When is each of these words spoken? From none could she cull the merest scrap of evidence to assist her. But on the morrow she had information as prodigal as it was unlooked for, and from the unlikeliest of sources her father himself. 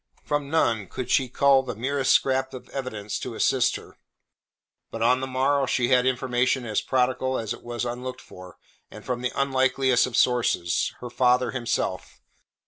From 0.23 0.49
none 0.49 0.87
could 0.87 1.11
she 1.11 1.29
cull 1.29 1.61
the 1.61 1.75
merest 1.75 2.11
scrap 2.11 2.55
of 2.55 2.69
evidence 2.69 3.19
to 3.19 3.35
assist 3.35 3.75
her. 3.75 3.99
But 4.89 5.03
on 5.03 5.19
the 5.19 5.27
morrow 5.27 5.67
she 5.67 5.89
had 5.89 6.07
information 6.07 6.65
as 6.65 6.81
prodigal 6.81 7.37
as 7.37 7.53
it 7.53 7.61
was 7.61 7.85
unlooked 7.85 8.19
for, 8.21 8.57
and 8.89 9.05
from 9.05 9.21
the 9.21 9.31
unlikeliest 9.35 10.07
of 10.07 10.17
sources 10.17 10.91
her 11.01 11.11
father 11.11 11.51
himself. 11.51 12.19